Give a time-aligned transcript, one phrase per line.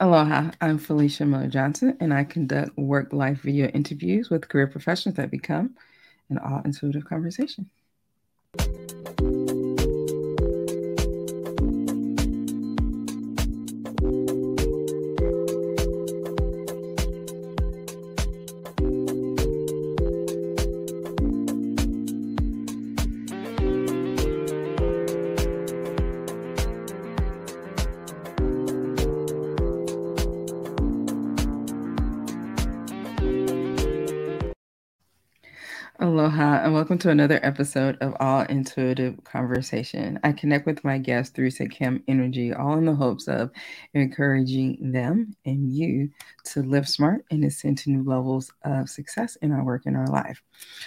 [0.00, 5.16] Aloha, I'm Felicia Miller Johnson, and I conduct work life video interviews with career professionals
[5.16, 5.74] that become
[6.30, 7.68] an all intuitive conversation.
[36.88, 40.18] Welcome to another episode of All Intuitive Conversation.
[40.24, 43.50] I connect with my guests through Sekhem Energy, all in the hopes of
[43.92, 46.08] encouraging them and you
[46.44, 50.06] to live smart and ascend to new levels of success in our work and our
[50.06, 50.42] life.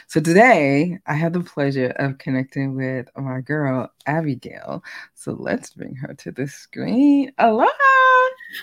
[0.07, 4.83] So today, I have the pleasure of connecting with my girl, Abigail.
[5.13, 7.31] So let's bring her to the screen.
[7.37, 7.69] Aloha!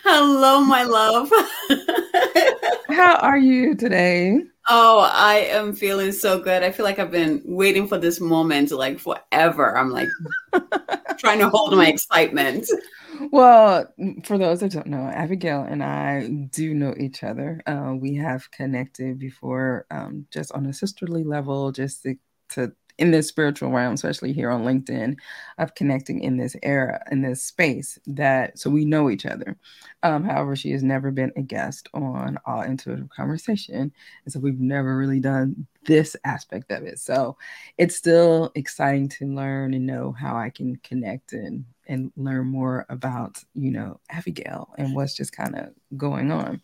[0.03, 1.31] Hello, my love.
[2.89, 4.41] How are you today?
[4.71, 6.63] Oh, I am feeling so good.
[6.63, 9.77] I feel like I've been waiting for this moment like forever.
[9.77, 10.09] I'm like
[11.19, 12.69] trying to hold my excitement.
[13.33, 13.87] Well,
[14.25, 17.63] for those that don't know, Abigail and I do know each other.
[17.67, 22.17] Uh, we have connected before, um, just on a sisterly level, just to,
[22.51, 25.17] to in this spiritual realm, especially here on LinkedIn,
[25.59, 29.57] of connecting in this era, in this space that so we know each other.
[30.03, 33.93] Um, however, she has never been a guest on All Intuitive Conversation.
[34.25, 36.99] And so we've never really done this aspect of it.
[36.99, 37.37] So
[37.79, 42.85] it's still exciting to learn and know how I can connect and and learn more
[42.91, 46.61] about, you know, Abigail and what's just kind of going on.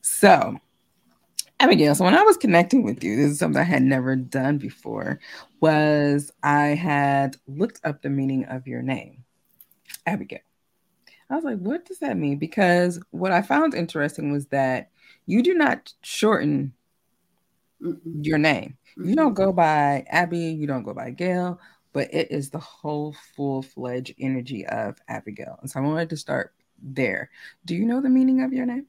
[0.00, 0.58] So
[1.60, 4.56] Abigail, so when I was connecting with you, this is something I had never done
[4.56, 5.20] before,
[5.60, 9.24] was I had looked up the meaning of your name,
[10.06, 10.40] Abigail.
[11.28, 12.38] I was like, what does that mean?
[12.38, 14.90] Because what I found interesting was that
[15.26, 16.72] you do not shorten
[18.04, 18.78] your name.
[18.96, 21.60] You don't go by Abby, you don't go by Gail,
[21.92, 25.58] but it is the whole full fledged energy of Abigail.
[25.60, 27.30] And so I wanted to start there.
[27.66, 28.86] Do you know the meaning of your name?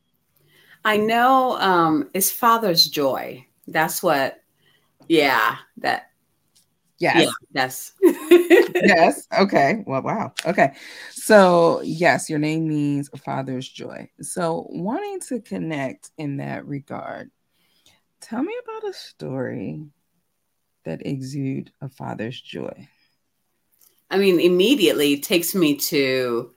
[0.83, 3.45] I know um it's father's joy.
[3.67, 4.41] That's what
[5.07, 6.11] yeah, that
[7.01, 7.15] Yes.
[7.15, 9.27] Yeah, that's yes.
[9.39, 9.83] Okay.
[9.87, 10.33] Well, wow.
[10.45, 10.73] Okay.
[11.09, 14.07] So, yes, your name means father's joy.
[14.21, 17.31] So, wanting to connect in that regard,
[18.21, 19.83] tell me about a story
[20.85, 22.87] that exude a father's joy.
[24.11, 26.51] I mean, immediately takes me to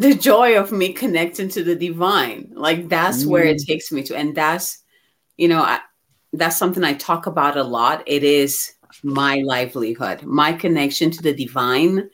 [0.00, 2.50] the joy of me connecting to the divine.
[2.54, 3.26] Like that's mm.
[3.26, 3.66] where it mm.
[3.66, 4.16] takes me to.
[4.16, 4.82] And that's,
[5.36, 5.80] you know, I,
[6.32, 8.02] that's something I talk about a lot.
[8.06, 8.72] It is
[9.02, 10.22] my livelihood.
[10.22, 12.08] My connection to the divine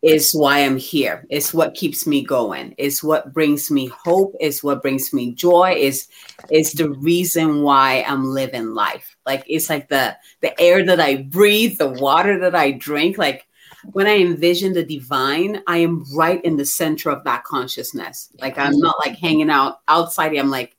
[0.00, 1.26] is why I'm here.
[1.28, 2.74] It's what keeps me going.
[2.78, 4.34] It's what brings me hope.
[4.40, 5.74] It's what brings me joy.
[5.76, 6.08] Is
[6.50, 9.14] is the reason why I'm living life.
[9.26, 13.18] Like it's like the the air that I breathe, the water that I drink.
[13.18, 13.47] Like
[13.92, 18.30] when I envision the divine, I am right in the center of that consciousness.
[18.40, 20.36] Like I'm not like hanging out outside.
[20.36, 20.76] I'm like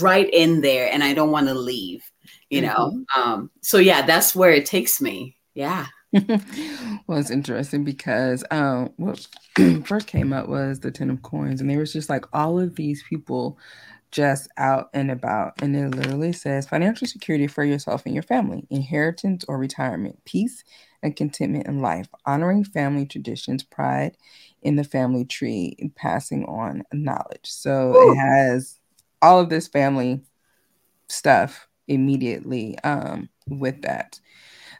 [0.00, 2.10] right in there and I don't want to leave,
[2.48, 2.92] you know?
[2.94, 3.20] Mm-hmm.
[3.20, 5.36] Um, so yeah, that's where it takes me.
[5.54, 5.86] Yeah.
[7.06, 9.26] well, it's interesting because um, what
[9.84, 12.74] first came up was the Ten of Coins, and there was just like all of
[12.74, 13.56] these people
[14.10, 15.62] just out and about.
[15.62, 20.64] And it literally says financial security for yourself and your family, inheritance or retirement, peace
[21.02, 24.16] and contentment in life, honoring family traditions, pride
[24.62, 27.44] in the family tree, and passing on knowledge.
[27.44, 28.12] So Ooh.
[28.12, 28.78] it has
[29.22, 30.20] all of this family
[31.08, 34.20] stuff immediately um, with that.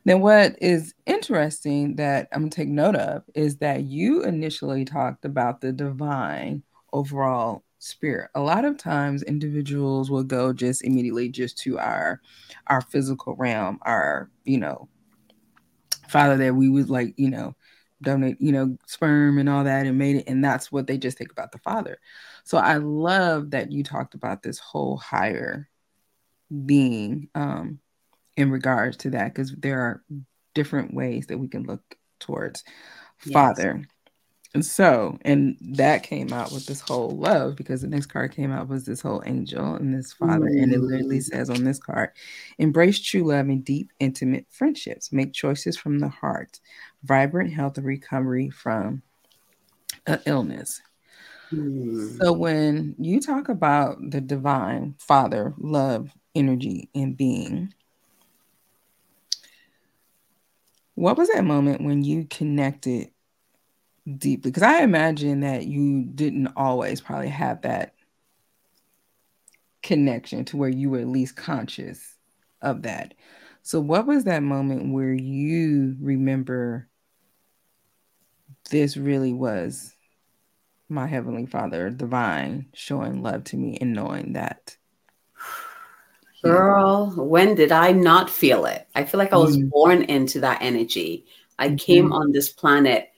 [0.04, 5.24] Then, what is interesting that I'm gonna take note of is that you initially talked
[5.24, 8.30] about the divine overall spirit.
[8.34, 12.20] A lot of times, individuals will go just immediately just to our
[12.68, 14.88] our physical realm, our you know
[16.10, 17.54] father that we would like, you know,
[18.02, 20.24] donate, you know, sperm and all that and made it.
[20.26, 21.98] And that's what they just think about the father.
[22.44, 25.68] So I love that you talked about this whole higher
[26.66, 27.78] being um,
[28.36, 30.02] in regards to that, because there are
[30.54, 31.82] different ways that we can look
[32.18, 32.64] towards
[33.24, 33.32] yes.
[33.32, 33.84] father.
[34.52, 38.50] And so, and that came out with this whole love because the next card came
[38.50, 40.46] out was this whole angel and this father.
[40.46, 40.62] Mm.
[40.62, 41.22] And it literally mm.
[41.22, 42.10] says on this card
[42.58, 46.58] embrace true love and deep, intimate friendships, make choices from the heart,
[47.04, 49.02] vibrant health and recovery from
[50.06, 50.82] an illness.
[51.52, 52.18] Mm.
[52.20, 57.72] So, when you talk about the divine father, love, energy, and being,
[60.96, 63.10] what was that moment when you connected
[64.18, 67.94] deeply because I imagine that you didn't always probably have that
[69.82, 72.16] connection to where you were at least conscious
[72.62, 73.14] of that.
[73.62, 76.88] So, what was that moment where you remember
[78.70, 79.94] this really was
[80.88, 84.76] my Heavenly Father, divine, showing love to me and knowing that?
[86.42, 88.88] Girl, when did I not feel it?
[88.94, 91.26] I feel like I was mm born into that energy.
[91.58, 91.76] I mm-hmm.
[91.76, 93.10] came on this planet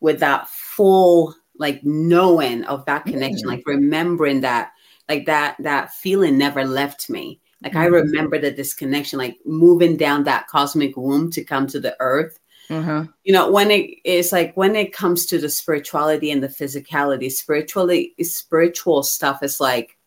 [0.00, 4.72] with that full like knowing of that connection, mm like remembering that,
[5.08, 7.40] like that that feeling never left me.
[7.62, 7.82] Like mm-hmm.
[7.82, 11.94] I remember that this connection, like moving down that cosmic womb to come to the
[12.00, 12.38] earth.
[12.70, 13.10] Mm-hmm.
[13.24, 17.30] You know, when it is like when it comes to the spirituality and the physicality,
[17.30, 19.98] spiritually spiritual stuff is like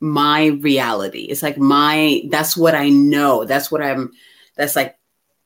[0.00, 1.22] my reality.
[1.22, 3.44] It's like my that's what I know.
[3.44, 4.10] That's what I'm
[4.56, 4.98] that's like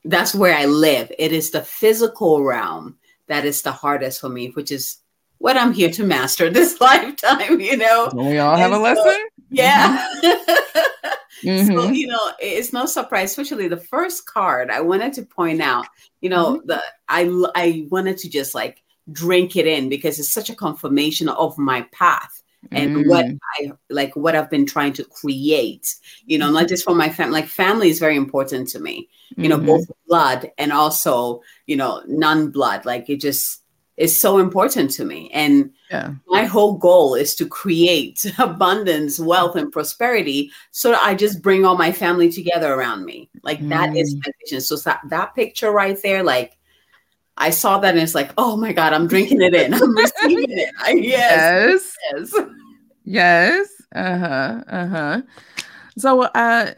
[0.05, 1.12] that's where I live.
[1.19, 2.97] It is the physical realm
[3.29, 4.99] that is the hardest for me, which is
[5.39, 8.11] what I'm here to master this lifetime, you know.
[8.15, 9.19] We all have and a lesson.
[9.51, 10.07] yeah.
[11.43, 11.67] Mm-hmm.
[11.75, 15.87] So, you know, it's no surprise, especially the first card I wanted to point out,
[16.21, 16.67] you know, mm-hmm.
[16.69, 21.29] the I I wanted to just like drink it in because it's such a confirmation
[21.29, 23.09] of my path and mm.
[23.09, 23.26] what
[23.59, 25.94] I like what I've been trying to create,
[26.26, 29.49] you know, not just for my family, like family is very important to me, you
[29.49, 29.67] know, mm-hmm.
[29.67, 32.85] both blood and also, you know, non-blood.
[32.85, 33.62] Like it just
[33.97, 35.31] is so important to me.
[35.32, 36.12] And yeah.
[36.26, 41.65] my whole goal is to create abundance, wealth, and prosperity so that I just bring
[41.65, 43.29] all my family together around me.
[43.43, 43.69] Like mm.
[43.70, 44.23] that is mm.
[44.25, 44.61] my vision.
[44.61, 46.56] So that, that picture right there, like
[47.37, 49.75] I saw that and it's like, oh my God, I'm drinking it in.
[49.75, 50.70] I'm receiving it.
[50.79, 51.96] I, yes.
[52.12, 52.34] Yes.
[52.34, 52.44] Yes.
[53.05, 53.69] yes.
[53.94, 54.64] Uh-huh.
[54.69, 55.23] Uh-huh.
[55.99, 56.73] So uh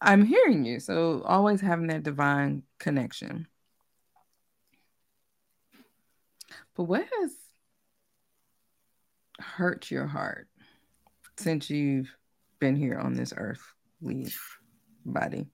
[0.00, 0.80] I'm hearing you.
[0.80, 3.46] So always having that divine connection.
[6.76, 7.32] But what has
[9.38, 10.48] hurt your heart
[11.38, 12.08] since you've
[12.58, 13.62] been here on this earth,
[14.02, 14.30] earthly
[15.04, 15.48] body?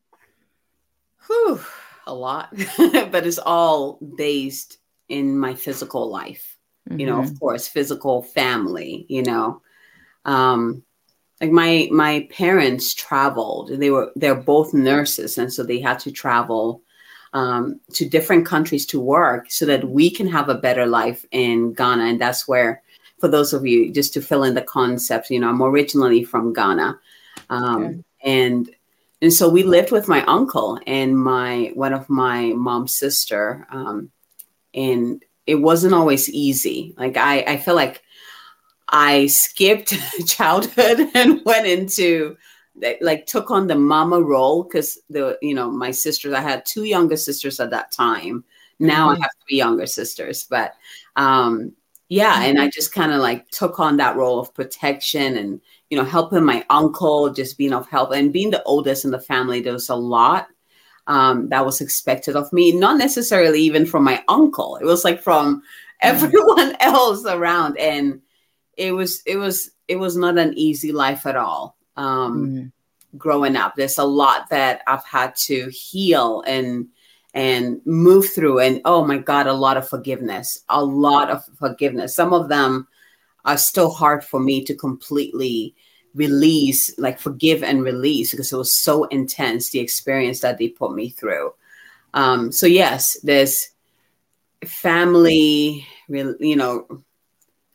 [1.26, 1.60] Whew,
[2.06, 6.56] a lot, but it's all based in my physical life.
[6.88, 7.00] Mm-hmm.
[7.00, 7.36] You know, of mm-hmm.
[7.36, 9.06] course, physical family.
[9.08, 9.62] You know,
[10.24, 10.82] um,
[11.40, 13.70] like my my parents traveled.
[13.70, 16.82] They were they're both nurses, and so they had to travel
[17.32, 21.74] um, to different countries to work so that we can have a better life in
[21.74, 22.04] Ghana.
[22.04, 22.82] And that's where,
[23.18, 26.52] for those of you, just to fill in the concept, you know, I'm originally from
[26.52, 26.98] Ghana.
[27.50, 28.02] Um, okay.
[28.22, 28.70] And
[29.22, 33.66] and so we lived with my uncle and my one of my mom's sister.
[33.70, 34.10] Um,
[34.74, 36.94] and it wasn't always easy.
[36.98, 38.02] Like I, I feel like
[38.88, 39.94] I skipped
[40.26, 42.36] childhood and went into
[43.00, 46.84] like took on the mama role because the you know my sisters i had two
[46.84, 48.44] younger sisters at that time
[48.78, 49.22] now mm-hmm.
[49.22, 50.74] i have three younger sisters but
[51.16, 51.72] um
[52.08, 52.42] yeah mm-hmm.
[52.44, 55.60] and i just kind of like took on that role of protection and
[55.90, 59.20] you know helping my uncle just being of help and being the oldest in the
[59.20, 60.48] family there was a lot
[61.08, 65.22] um, that was expected of me not necessarily even from my uncle it was like
[65.22, 65.62] from mm-hmm.
[66.02, 68.20] everyone else around and
[68.76, 72.72] it was it was it was not an easy life at all um, mm
[73.16, 73.74] growing up.
[73.76, 76.88] There's a lot that I've had to heal and
[77.36, 78.60] and move through.
[78.60, 82.16] And oh my God, a lot of forgiveness, a lot of forgiveness.
[82.16, 82.88] Some of them
[83.44, 85.74] are still hard for me to completely
[86.14, 90.94] release, like forgive and release, because it was so intense the experience that they put
[90.94, 91.52] me through.
[92.14, 93.68] Um, so yes, there's
[94.64, 97.02] family, you know,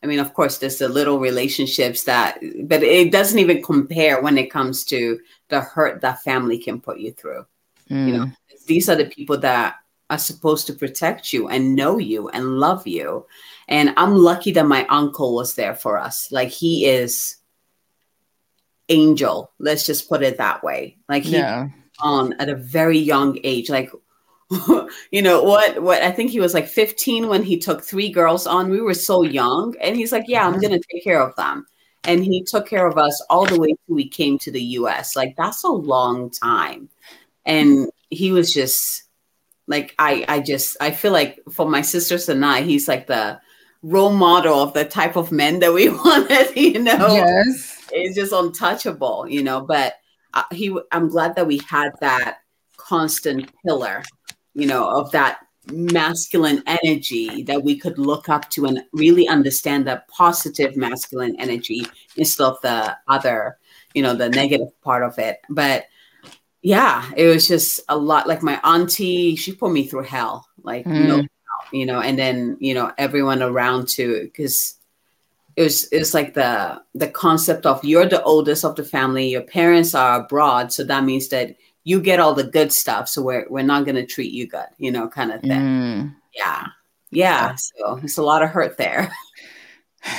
[0.02, 4.36] I mean, of course, there's the little relationships that, but it doesn't even compare when
[4.36, 7.46] it comes to the hurt that family can put you through.
[7.88, 8.06] Mm.
[8.08, 8.26] You know,
[8.66, 9.76] these are the people that
[10.10, 13.26] are supposed to protect you and know you and love you.
[13.68, 16.30] And I'm lucky that my uncle was there for us.
[16.30, 17.36] Like he is
[18.88, 19.50] angel.
[19.58, 20.98] Let's just put it that way.
[21.08, 21.68] Like he yeah.
[22.00, 23.70] on at a very young age.
[23.70, 23.90] Like
[25.10, 28.46] you know what what i think he was like 15 when he took three girls
[28.46, 30.62] on we were so young and he's like yeah i'm mm-hmm.
[30.62, 31.66] gonna take care of them
[32.04, 35.16] and he took care of us all the way till we came to the us
[35.16, 36.88] like that's a long time
[37.46, 39.04] and he was just
[39.66, 43.40] like i i just i feel like for my sisters and i he's like the
[43.82, 47.14] role model of the type of men that we wanted you know?
[47.14, 47.78] Yes.
[47.90, 49.60] It's just untouchable you know?
[49.60, 49.94] But
[50.34, 52.38] uh, he i'm glad that we had that
[52.76, 54.02] constant pillar
[54.54, 55.40] you know, of that
[55.70, 61.86] masculine energy that we could look up to and really understand the positive masculine energy
[62.16, 63.58] instead of the other,
[63.94, 65.38] you know, the negative part of it.
[65.48, 65.84] But
[66.62, 68.28] yeah, it was just a lot.
[68.28, 70.46] Like my auntie, she put me through hell.
[70.62, 70.96] Like, mm.
[70.96, 71.22] you know,
[71.72, 74.78] you know, and then you know everyone around too, because
[75.56, 79.28] it was it was like the the concept of you're the oldest of the family,
[79.28, 83.22] your parents are abroad, so that means that you get all the good stuff, so
[83.22, 85.50] we're we're not gonna treat you good, you know, kind of thing.
[85.50, 86.14] Mm.
[86.32, 86.66] Yeah,
[87.10, 87.54] yeah.
[87.56, 89.12] So it's a lot of hurt there.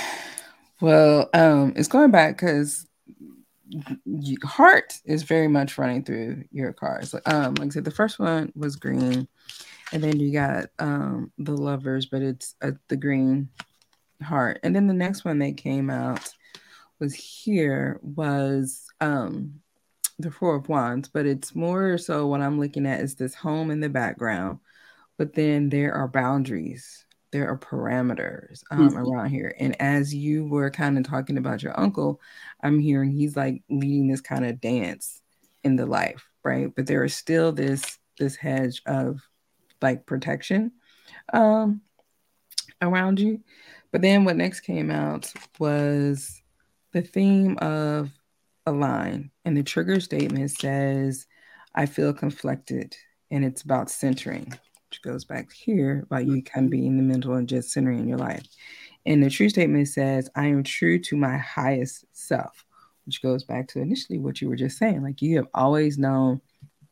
[0.81, 2.85] Well, um, it's going back because
[4.43, 7.15] heart is very much running through your cars.
[7.25, 9.27] Um, like I said, the first one was green,
[9.91, 13.49] and then you got um the lovers, but it's uh, the green
[14.21, 16.33] heart, and then the next one that came out
[16.99, 19.59] was here was um
[20.19, 23.71] the four of wands, but it's more so what I'm looking at is this home
[23.71, 24.59] in the background,
[25.17, 27.02] but then there are boundaries
[27.33, 28.97] there are parameters um, mm-hmm.
[28.99, 29.55] around here.
[29.59, 32.21] And as you were kind of talking about your uncle,
[32.61, 35.19] I'm hearing he's like leading this kind of dance
[35.63, 36.73] in the life, right?
[36.73, 39.27] But there is still this this hedge of
[39.81, 40.71] like protection
[41.33, 41.81] um,
[42.81, 43.41] around you.
[43.91, 46.39] But then what next came out was
[46.91, 48.11] the theme of
[48.67, 51.25] align, and the trigger statement says,
[51.73, 52.95] "I feel conflicted,"
[53.31, 54.53] and it's about centering
[55.03, 56.87] goes back here about you can be mm-hmm.
[56.87, 58.43] in the middle and just centering in your life.
[59.05, 62.65] And the true statement says, I am true to my highest self,
[63.05, 65.03] which goes back to initially what you were just saying.
[65.03, 66.41] Like you have always known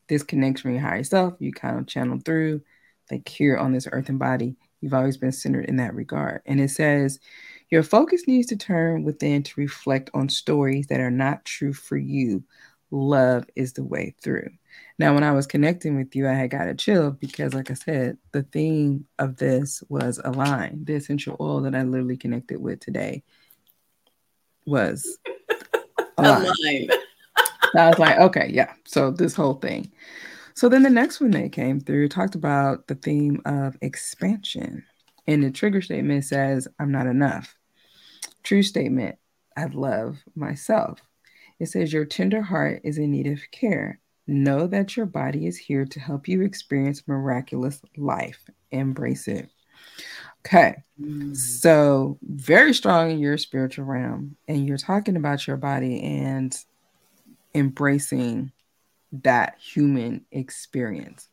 [0.08, 1.34] this connection with your higher self.
[1.38, 2.60] You kind of channel through,
[3.10, 4.56] like here on this earthen body.
[4.80, 6.42] You've always been centered in that regard.
[6.44, 7.18] And it says,
[7.70, 11.96] your focus needs to turn within to reflect on stories that are not true for
[11.96, 12.44] you.
[12.90, 14.50] Love is the way through.
[14.98, 17.74] Now, when I was connecting with you, I had got a chill because, like I
[17.74, 20.84] said, the theme of this was align.
[20.84, 23.22] The essential oil that I literally connected with today
[24.66, 25.18] was
[26.18, 26.88] align.
[27.74, 28.72] I was like, okay, yeah.
[28.84, 29.90] So this whole thing.
[30.54, 34.84] So then the next one that came through talked about the theme of expansion.
[35.26, 37.56] And the trigger statement says, I'm not enough.
[38.42, 39.16] True statement,
[39.56, 41.00] I love myself.
[41.58, 44.00] It says, Your tender heart is in need of care.
[44.26, 48.48] Know that your body is here to help you experience miraculous life.
[48.70, 49.48] Embrace it.
[50.46, 50.82] Okay.
[51.00, 51.36] Mm.
[51.36, 56.56] So, very strong in your spiritual realm, and you're talking about your body and
[57.54, 58.52] embracing
[59.12, 61.28] that human experience.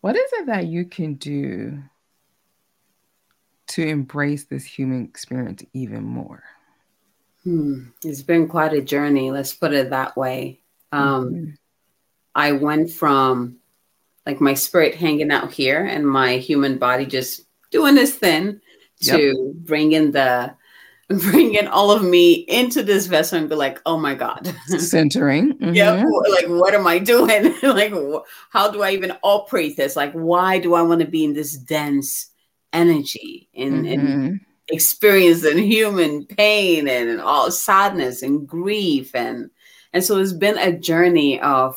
[0.00, 1.82] What is it that you can do
[3.68, 6.42] to embrace this human experience even more?
[7.44, 7.84] Hmm.
[8.04, 9.30] It's been quite a journey.
[9.30, 10.60] Let's put it that way.
[10.92, 11.50] Um, mm-hmm.
[12.34, 13.56] I went from
[14.26, 18.60] like my spirit hanging out here and my human body just doing this thing
[19.02, 19.54] to yep.
[19.64, 20.54] bringing the
[21.08, 25.54] bringing all of me into this vessel and be like, oh my god, centering.
[25.54, 25.74] Mm-hmm.
[25.74, 27.54] Yeah, like what am I doing?
[27.62, 27.92] like,
[28.50, 29.96] how do I even operate this?
[29.96, 32.30] Like, why do I want to be in this dense
[32.72, 34.10] energy and, mm-hmm.
[34.10, 34.40] and
[34.70, 39.50] experiencing human pain and all sadness and grief and
[39.92, 41.76] and so it's been a journey of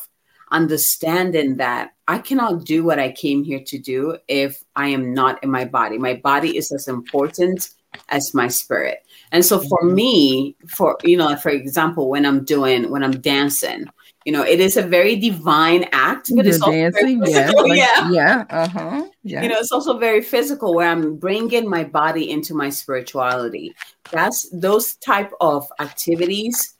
[0.51, 5.43] understanding that I cannot do what I came here to do if I am not
[5.43, 5.97] in my body.
[5.97, 7.71] My body is as important
[8.09, 8.99] as my spirit.
[9.31, 9.95] And so for mm-hmm.
[9.95, 13.85] me, for you know, for example, when I'm doing when I'm dancing,
[14.25, 17.77] you know, it is a very divine act, but You're it's also dancing, yeah, like,
[17.77, 19.43] yeah, yeah, uh huh, yeah.
[19.43, 23.73] You know, it's also very physical where I'm bringing my body into my spirituality.
[24.11, 26.75] That's those type of activities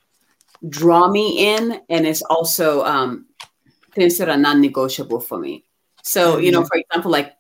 [0.70, 3.26] draw me in, and it's also um,
[3.92, 5.66] things that are non-negotiable for me.
[6.02, 6.44] So, mm-hmm.
[6.44, 6.68] you know, mm-hmm.
[6.68, 7.34] for example, like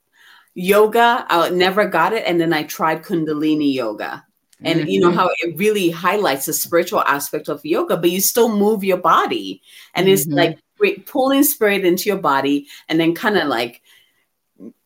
[0.53, 4.25] yoga, I never got it, and then I tried Kundalini yoga
[4.63, 4.89] and mm-hmm.
[4.89, 5.17] you know mm-hmm.
[5.17, 9.61] how it really highlights the spiritual aspect of yoga but you still move your body
[9.93, 10.13] and mm-hmm.
[10.13, 13.81] it's like pulling spirit into your body and then kind of like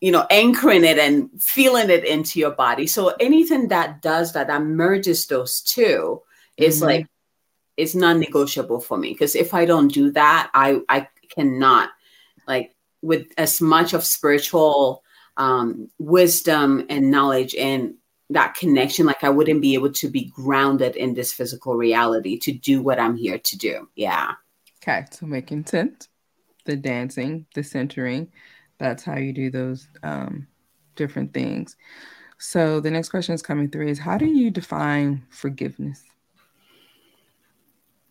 [0.00, 4.46] you know anchoring it and feeling it into your body so anything that does that
[4.46, 6.64] that merges those 2 mm-hmm.
[6.64, 7.06] is like
[7.76, 11.90] it's non-negotiable for me because if i don't do that i i cannot
[12.46, 15.02] like with as much of spiritual
[15.36, 17.94] um, wisdom and knowledge and
[18.30, 22.52] that connection like i wouldn't be able to be grounded in this physical reality to
[22.52, 23.88] do what i'm here to do.
[23.94, 24.32] Yeah.
[24.82, 26.08] Okay so making sense
[26.64, 28.30] the dancing the centering
[28.78, 30.46] that's how you do those um,
[30.94, 31.76] different things.
[32.38, 36.02] So the next question is coming through is how do you define forgiveness?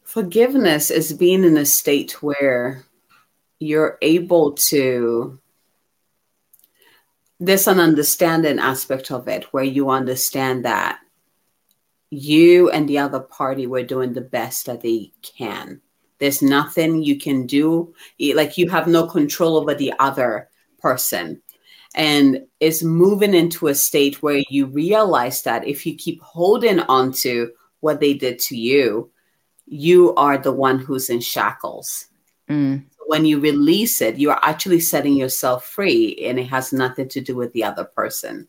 [0.03, 2.83] Forgiveness is being in a state where
[3.59, 5.39] you're able to
[7.39, 11.00] there's an understanding aspect of it where you understand that
[12.10, 15.82] you and the other party were doing the best that they can.
[16.20, 17.94] There's nothing you can do.
[18.20, 21.41] Like you have no control over the other person.
[21.96, 27.12] and it's moving into a state where you realize that if you keep holding on
[27.12, 29.10] to what they did to you
[29.65, 32.08] you are the one who's in shackles
[32.50, 32.84] mm.
[33.07, 37.35] When you release it you're actually setting yourself free and it has nothing to do
[37.35, 38.47] with the other person.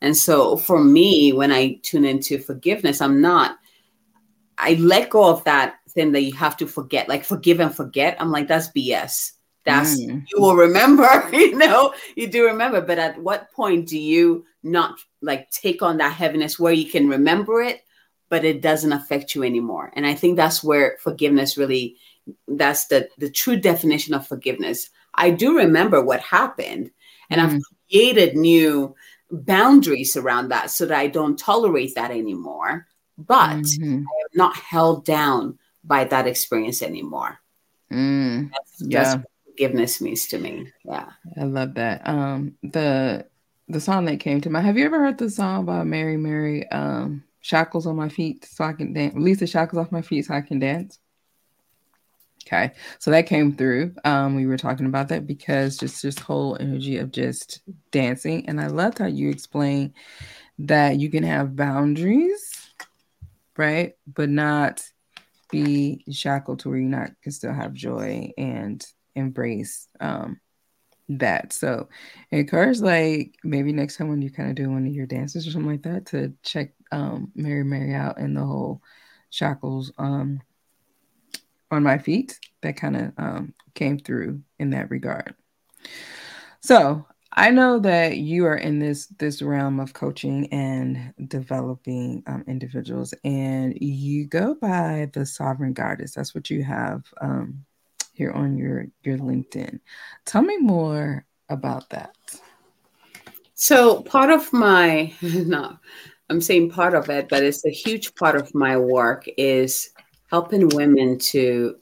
[0.00, 3.58] And so for me when i tune into forgiveness i'm not
[4.56, 8.16] i let go of that thing that you have to forget like forgive and forget.
[8.20, 9.32] I'm like that's bs
[9.64, 10.24] that's mm.
[10.28, 12.80] you will remember you know you do remember.
[12.80, 17.08] But at what point do you not like take on that heaviness where you can
[17.08, 17.82] remember it
[18.28, 19.92] but it doesn't affect you anymore?
[19.94, 21.96] And i think that's where forgiveness really
[22.48, 26.90] that's the the true definition of forgiveness i do remember what happened
[27.30, 27.44] and mm.
[27.44, 28.94] i've created new
[29.30, 33.96] boundaries around that so that i don't tolerate that anymore but mm-hmm.
[33.96, 37.38] i am not held down by that experience anymore
[37.92, 38.50] mm.
[38.50, 39.02] that's, yeah.
[39.04, 39.24] that's
[39.60, 40.72] forgiveness means to me.
[40.84, 41.10] Yeah.
[41.38, 42.06] I love that.
[42.08, 43.26] Um the
[43.68, 44.66] the song that came to mind.
[44.66, 48.64] Have you ever heard the song by Mary Mary um Shackles on my feet so
[48.64, 50.98] I can dance release the shackles off my feet so I can dance?
[52.52, 52.72] Okay.
[52.98, 53.94] So that came through.
[54.04, 57.60] Um we were talking about that because just this whole energy of just
[57.92, 59.94] dancing and I loved how you explained
[60.58, 62.72] that you can have boundaries,
[63.56, 63.94] right?
[64.12, 64.82] But not
[65.50, 70.40] be shackled to where you not can still have joy and embrace um,
[71.08, 71.52] that.
[71.52, 71.88] So
[72.30, 75.46] it encourage like maybe next time when you kind of do one of your dances
[75.46, 78.82] or something like that to check um, Mary Mary out and the whole
[79.30, 80.40] shackles um,
[81.70, 85.34] on my feet that kind of um, came through in that regard.
[86.60, 92.44] So I know that you are in this this realm of coaching and developing um,
[92.48, 96.14] individuals, and you go by the sovereign goddess.
[96.14, 97.64] That's what you have um,
[98.12, 99.78] here on your your LinkedIn.
[100.26, 102.14] Tell me more about that.
[103.54, 105.78] So part of my no,
[106.28, 109.90] I'm saying part of it, but it's a huge part of my work is
[110.30, 111.76] helping women to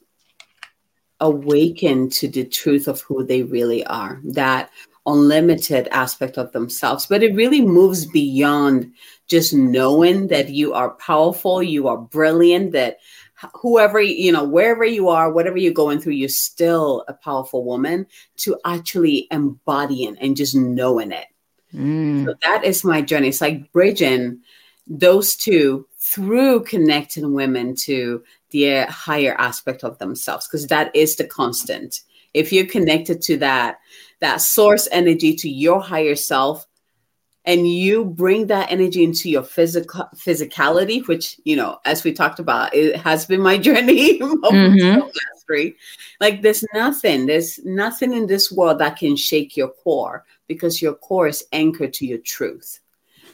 [1.21, 4.21] awaken to the truth of who they really are.
[4.25, 4.71] That
[5.07, 8.93] unlimited aspect of themselves, but it really moves beyond
[9.27, 12.99] just knowing that you are powerful, you are brilliant, that
[13.55, 18.05] whoever you know wherever you are whatever you're going through you're still a powerful woman
[18.37, 21.27] to actually embodying and just knowing it
[21.73, 22.25] mm.
[22.25, 24.41] so that is my journey it's like bridging
[24.89, 31.25] those two through connecting women to the higher aspect of themselves because that is the
[31.25, 32.01] constant.
[32.35, 33.79] If you're connected to that
[34.21, 36.67] that source energy to your higher self
[37.45, 42.41] and you bring that energy into your physical physicality which you know as we talked
[42.41, 45.09] about it has been my journey mm-hmm.
[46.21, 50.95] like there's nothing there's nothing in this world that can shake your core because your
[50.95, 52.81] core is anchored to your truth.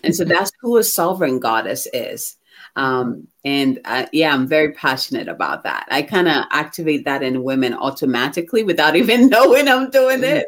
[0.02, 2.36] And so that's who a sovereign goddess is
[2.76, 5.86] um, and uh, yeah i'm very passionate about that.
[5.90, 10.46] I kind of activate that in women automatically without even knowing i'm doing it.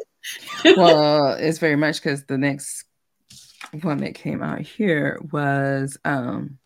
[0.77, 2.85] Well it's very much because the next
[3.81, 6.57] one that came out here was um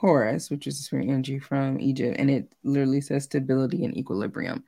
[0.00, 4.62] Horus, which is a spirit energy from Egypt, and it literally says stability and equilibrium.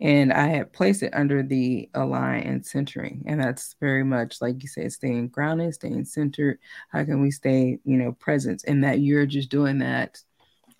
[0.00, 4.62] And I had placed it under the align and centering, and that's very much like
[4.62, 6.58] you said, staying grounded, staying centered.
[6.90, 8.62] How can we stay, you know, present?
[8.68, 10.18] And that you're just doing that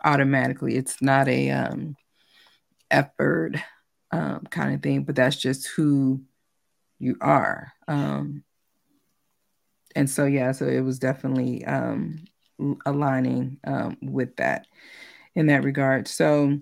[0.05, 0.77] automatically.
[0.77, 1.97] It's not a um
[2.91, 3.57] effort
[4.13, 6.23] um kind of thing, but that's just who
[7.01, 7.73] you are.
[7.89, 8.45] Um
[9.97, 12.19] and so yeah, so it was definitely um,
[12.85, 14.67] aligning um, with that
[15.35, 16.09] in that regard.
[16.09, 16.59] So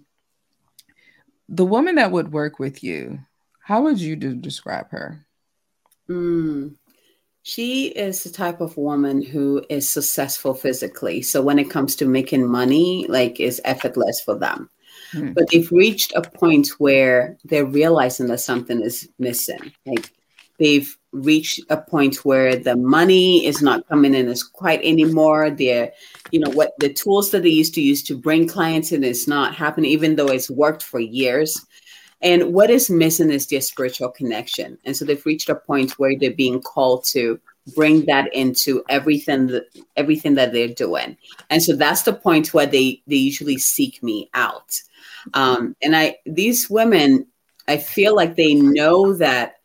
[1.48, 3.20] the woman that would work with you,
[3.62, 5.24] how would you do, describe her?
[6.08, 6.74] Mm,
[7.42, 11.22] she is the type of woman who is successful physically.
[11.22, 14.70] So when it comes to making money, like is effortless for them.
[15.12, 15.34] Mm.
[15.34, 19.72] But they've reached a point where they're realizing that something is missing.
[19.86, 20.10] Like
[20.58, 25.50] they've reached a point where the money is not coming in as quite anymore.
[25.50, 25.92] They're,
[26.32, 29.28] you know, what the tools that they used to use to bring clients in is
[29.28, 31.64] not happening, even though it's worked for years.
[32.20, 34.78] And what is missing is their spiritual connection.
[34.84, 37.38] And so they've reached a point where they're being called to
[37.74, 39.64] bring that into everything that
[39.96, 41.16] everything that they're doing.
[41.50, 44.80] And so that's the point where they they usually seek me out.
[45.34, 47.26] Um, and I these women,
[47.68, 49.56] I feel like they know that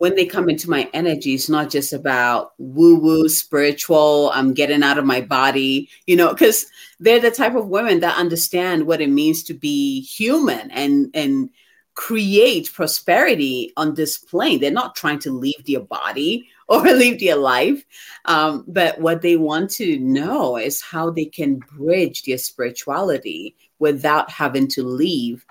[0.00, 4.82] when they come into my energy, it's not just about woo woo spiritual, I'm getting
[4.82, 6.64] out of my body, you know, because
[7.00, 11.50] they're the type of women that understand what it means to be human and, and,
[11.94, 14.58] create prosperity on this plane.
[14.58, 17.84] They're not trying to leave their body or leave their life.
[18.24, 24.30] Um, but what they want to know is how they can bridge their spirituality without
[24.30, 25.44] having to leave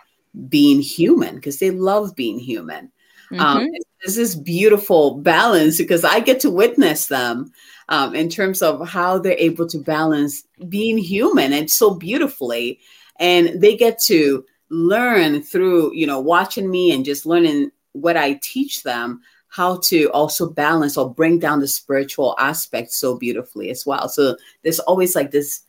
[0.47, 2.91] being human because they love being human.
[3.33, 3.43] Um, mm-hmm.
[3.43, 3.69] Um,
[4.05, 7.51] this beautiful balance because I get to witness them
[7.89, 12.79] um, in terms of how they're able to balance being human and so beautifully.
[13.19, 18.39] And they get to learn through, you know, watching me and just learning what I
[18.41, 23.85] teach them how to also balance or bring down the spiritual aspect so beautifully as
[23.85, 24.07] well.
[24.07, 25.62] So there's always like this,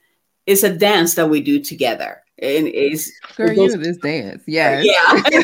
[0.46, 2.22] it's a dance that we do together.
[2.42, 4.42] And it's Girl, you this dance.
[4.46, 4.84] Yes.
[4.84, 5.42] Yeah.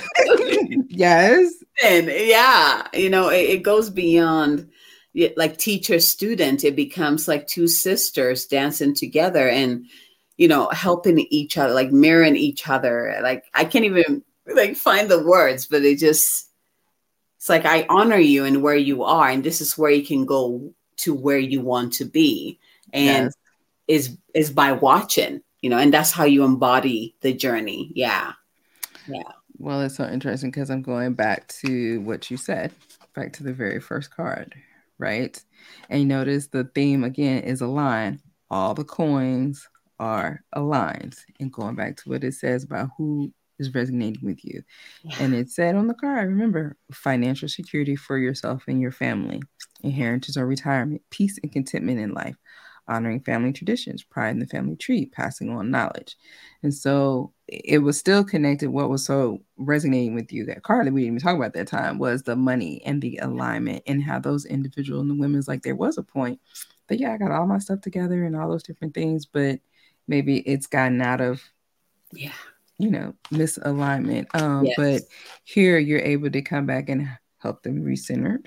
[0.89, 1.53] yes.
[1.85, 4.71] And yeah, you know, it, it goes beyond
[5.37, 6.65] like teacher student.
[6.65, 9.87] It becomes like two sisters dancing together and
[10.37, 13.19] you know, helping each other, like mirroring each other.
[13.23, 16.51] Like I can't even like find the words, but it just
[17.37, 20.27] it's like I honor you and where you are, and this is where you can
[20.27, 22.59] go to where you want to be.
[22.93, 23.35] And yes.
[23.89, 27.93] is is by watching, you know, and that's how you embody the journey.
[27.95, 28.33] Yeah.
[29.09, 29.23] Yeah.
[29.59, 32.73] Well, it's so interesting because I'm going back to what you said,
[33.15, 34.55] back to the very first card,
[34.99, 35.43] right?
[35.89, 38.21] And you notice the theme again is a line.
[38.51, 39.67] All the coins
[39.99, 41.17] are aligned.
[41.41, 44.63] And going back to what it says about who is resonating with you.
[45.03, 45.17] Yeah.
[45.21, 49.41] And it said on the card, remember financial security for yourself and your family,
[49.83, 52.37] inheritance or retirement, peace and contentment in life,
[52.89, 56.17] honoring family traditions, pride in the family tree, passing on knowledge.
[56.63, 58.71] And so it was still connected.
[58.71, 61.99] What was so resonating with you that that we didn't even talk about that time
[61.99, 65.77] was the money and the alignment and how those individual and the women's like there
[65.77, 66.41] was a point
[66.89, 69.61] that yeah, I got all my stuff together and all those different things, but
[70.09, 71.43] maybe it's gotten out of
[72.13, 72.33] yeah
[72.79, 74.75] you know misalignment um yes.
[74.77, 75.03] but
[75.45, 78.47] here you're able to come back and help them recentered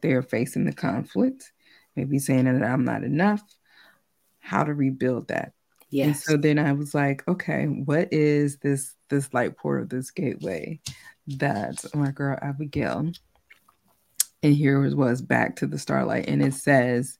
[0.00, 1.52] they're facing the conflict
[1.96, 3.42] maybe saying that i'm not enough
[4.48, 5.52] how to rebuild that
[5.90, 10.10] yes and so then i was like okay what is this this light portal this
[10.10, 10.80] gateway
[11.26, 13.10] that oh my girl abigail
[14.42, 17.18] and here was, was back to the starlight and it says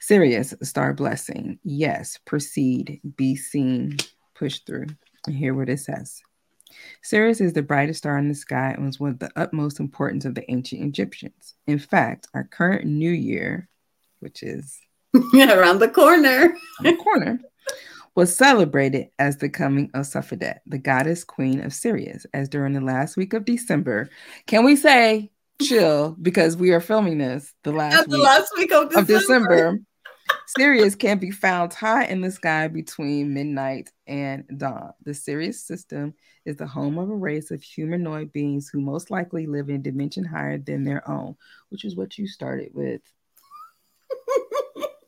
[0.00, 1.58] Sirius, star blessing.
[1.62, 3.98] Yes, proceed, be seen,
[4.34, 4.86] push through.
[5.26, 6.22] And hear what it says.
[7.02, 10.24] Sirius is the brightest star in the sky and was one of the utmost importance
[10.24, 11.54] of the ancient Egyptians.
[11.66, 13.68] In fact, our current new year,
[14.20, 14.80] which is
[15.34, 17.40] around the corner, the corner,
[18.14, 22.80] was celebrated as the coming of Safedet, the goddess queen of Sirius, as during the
[22.80, 24.10] last week of December.
[24.46, 25.30] Can we say
[25.62, 28.98] chill because we are filming this the last, week, the last week of December.
[29.00, 29.80] Of December
[30.56, 34.92] Sirius can be found high in the sky between midnight and dawn.
[35.04, 39.46] The Sirius system is the home of a race of humanoid beings who most likely
[39.46, 41.36] live in a dimension higher than their own,
[41.68, 43.00] which is what you started with.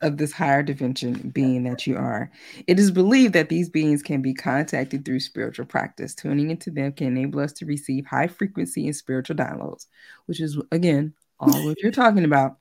[0.03, 2.31] of this higher dimension being that you are.
[2.67, 6.15] It is believed that these beings can be contacted through spiritual practice.
[6.15, 9.87] Tuning into them can enable us to receive high frequency and spiritual downloads,
[10.27, 12.59] which is again all what you're talking about.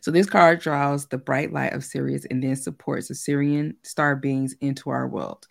[0.00, 4.16] So this card draws the bright light of Sirius and then supports the Sirian star
[4.16, 5.46] beings into our world.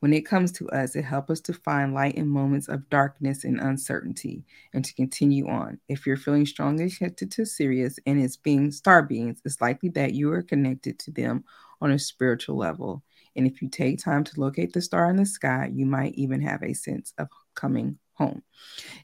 [0.00, 3.44] When it comes to us, it helps us to find light in moments of darkness
[3.44, 5.80] and uncertainty and to continue on.
[5.88, 10.14] If you're feeling strongly connected to Sirius and its being star beings, it's likely that
[10.14, 11.44] you are connected to them
[11.80, 13.02] on a spiritual level.
[13.36, 16.40] And if you take time to locate the star in the sky, you might even
[16.42, 18.42] have a sense of coming home.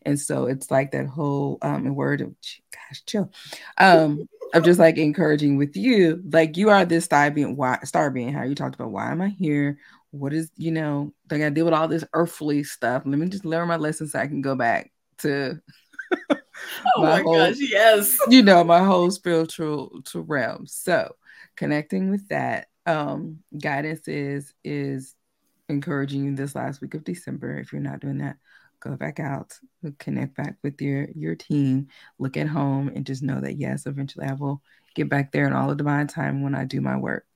[0.02, 2.34] And so it's like that whole um word of
[2.72, 3.30] gosh, chill.
[3.78, 8.10] Um of just like encouraging with you, like you are this star being why star
[8.10, 9.78] being how you talked about why am I here?
[10.14, 13.02] What is you know, like I deal with all this earthly stuff.
[13.04, 15.60] Let me just learn my lessons so I can go back to
[16.30, 16.36] oh
[16.98, 18.16] my, my whole, gosh, yes.
[18.28, 20.66] You know, my whole spiritual to realm.
[20.66, 21.16] So
[21.56, 25.14] connecting with that, um, guidance is is
[25.68, 27.58] encouraging you this last week of December.
[27.58, 28.36] If you're not doing that,
[28.80, 29.58] go back out,
[29.98, 34.26] connect back with your your team, look at home, and just know that yes, eventually
[34.26, 34.62] I will
[34.94, 37.26] get back there in all the divine time when I do my work.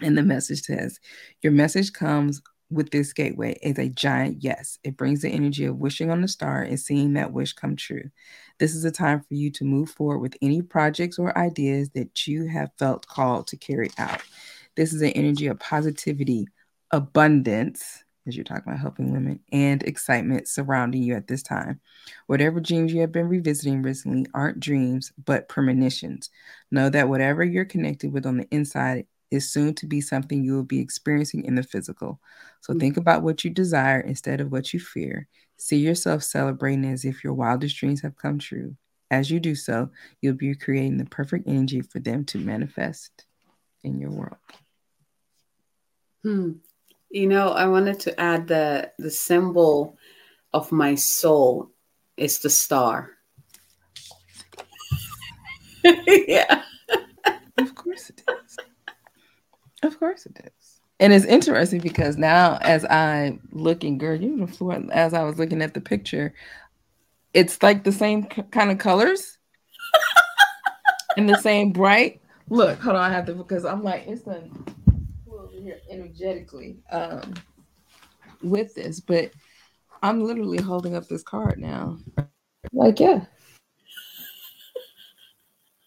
[0.00, 1.00] And the message says,
[1.42, 4.78] Your message comes with this gateway is a giant yes.
[4.84, 8.10] It brings the energy of wishing on the star and seeing that wish come true.
[8.58, 12.26] This is a time for you to move forward with any projects or ideas that
[12.26, 14.22] you have felt called to carry out.
[14.76, 16.46] This is an energy of positivity,
[16.90, 21.80] abundance, as you're talking about helping women, and excitement surrounding you at this time.
[22.26, 26.28] Whatever dreams you have been revisiting recently aren't dreams, but premonitions.
[26.70, 30.54] Know that whatever you're connected with on the inside is soon to be something you
[30.54, 32.20] will be experiencing in the physical.
[32.60, 33.00] So think mm-hmm.
[33.00, 35.28] about what you desire instead of what you fear.
[35.56, 38.76] See yourself celebrating as if your wildest dreams have come true.
[39.10, 43.24] As you do so, you'll be creating the perfect energy for them to manifest
[43.82, 44.36] in your world.
[46.22, 46.52] Hmm.
[47.10, 49.96] You know, I wanted to add the the symbol
[50.52, 51.70] of my soul
[52.16, 53.12] is the star.
[56.06, 56.62] yeah.
[57.56, 58.56] Of course it is.
[59.82, 60.80] Of course it is.
[61.00, 65.62] And it's interesting because now as I'm looking, girl, you know, as I was looking
[65.62, 66.34] at the picture,
[67.32, 69.38] it's like the same c- kind of colors
[71.16, 72.20] and the same bright.
[72.48, 74.42] Look, hold on, I have to because I'm like, it's over
[75.52, 77.34] here energetically um
[78.42, 79.30] with this, but
[80.02, 81.98] I'm literally holding up this card now.
[82.72, 83.24] Like, yeah.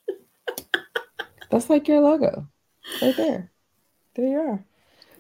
[1.50, 2.48] That's like your logo
[3.02, 3.51] right there.
[4.16, 4.66] There you are.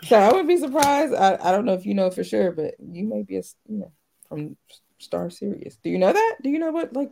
[0.04, 1.14] So I would be surprised.
[1.14, 3.78] I, I don't know if you know for sure, but you may be a you
[3.78, 3.92] know
[4.28, 4.58] from
[4.98, 5.78] Star Sirius.
[5.84, 6.38] Do you know that?
[6.42, 7.12] Do you know what like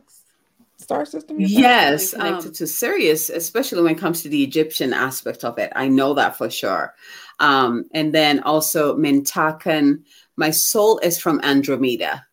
[0.76, 1.36] star system?
[1.38, 5.72] Yes, connected um, to Sirius, especially when it comes to the Egyptian aspect of it.
[5.76, 6.94] I know that for sure.
[7.38, 10.02] Um, and then also Mintakan.
[10.36, 12.26] My soul is from Andromeda.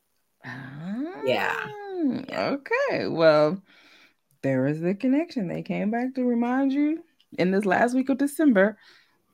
[0.45, 1.67] Ah, yeah.
[2.31, 3.07] Okay.
[3.07, 3.61] Well,
[4.41, 5.47] there was the connection.
[5.47, 7.03] They came back to remind you
[7.37, 8.77] in this last week of December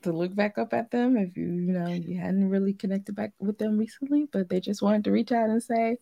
[0.03, 3.33] to look back up at them if you you know you hadn't really connected back
[3.39, 5.97] with them recently, but they just wanted to reach out and say,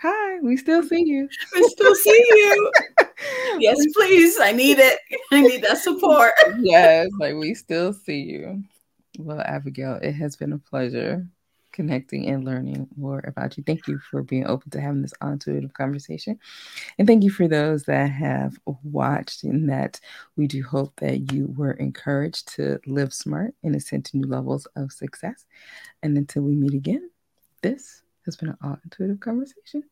[0.00, 1.28] Hi, we still see you.
[1.54, 2.72] We still see you.
[3.60, 4.40] yes, please.
[4.40, 4.98] I need it.
[5.30, 6.32] I need that support.
[6.58, 8.64] yes, like we still see you.
[9.18, 11.24] Well, Abigail, it has been a pleasure
[11.72, 13.64] connecting and learning more about you.
[13.64, 16.38] Thank you for being open to having this intuitive conversation.
[16.98, 20.00] And thank you for those that have watched and that
[20.36, 24.66] we do hope that you were encouraged to live smart and ascend to new levels
[24.76, 25.44] of success.
[26.02, 27.10] And until we meet again,
[27.62, 29.84] this has been an all intuitive conversation.